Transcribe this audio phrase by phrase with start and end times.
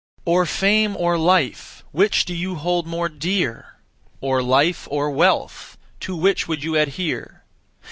[0.25, 3.75] Or fame or life, Which do you hold more dear?
[4.19, 7.43] Or life or wealth, To which would you adhere?